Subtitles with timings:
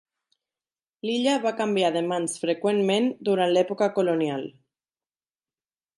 [1.05, 4.51] L"illa va canviar de mans freqüentment durant l"època colonial.